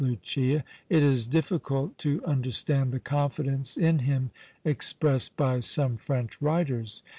[0.03, 4.31] Lucia, it is difficult to understand the confidence in him
[4.65, 7.03] expressed by some French writers.